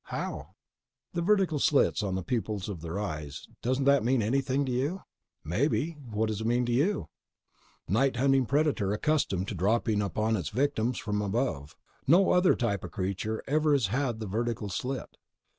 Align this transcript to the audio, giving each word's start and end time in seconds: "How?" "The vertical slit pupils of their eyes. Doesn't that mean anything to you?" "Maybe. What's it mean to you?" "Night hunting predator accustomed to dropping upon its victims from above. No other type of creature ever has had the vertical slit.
"How?" 0.05 0.55
"The 1.13 1.21
vertical 1.21 1.59
slit 1.59 2.01
pupils 2.25 2.67
of 2.67 2.81
their 2.81 2.97
eyes. 2.97 3.47
Doesn't 3.61 3.85
that 3.85 4.03
mean 4.03 4.23
anything 4.23 4.65
to 4.65 4.71
you?" 4.71 5.03
"Maybe. 5.43 5.91
What's 6.09 6.41
it 6.41 6.47
mean 6.47 6.65
to 6.65 6.71
you?" 6.71 7.09
"Night 7.87 8.15
hunting 8.15 8.47
predator 8.47 8.93
accustomed 8.93 9.47
to 9.49 9.53
dropping 9.53 10.01
upon 10.01 10.37
its 10.37 10.49
victims 10.49 10.97
from 10.97 11.21
above. 11.21 11.75
No 12.07 12.31
other 12.31 12.55
type 12.55 12.83
of 12.83 12.89
creature 12.89 13.43
ever 13.45 13.73
has 13.73 13.87
had 13.93 14.19
the 14.19 14.25
vertical 14.25 14.69
slit. 14.69 15.17